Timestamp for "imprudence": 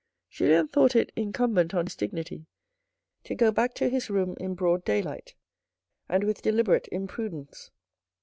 6.91-7.69